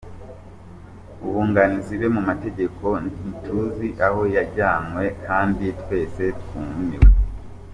Abunganizi 1.27 1.93
be 2.01 2.07
mu 2.15 2.21
mategeko 2.29 2.85
ntituzi 3.03 3.87
aho 4.07 4.21
yajyanwe 4.35 5.03
kandi 5.25 5.65
twese 5.81 6.23
twumiwe. 6.41 7.07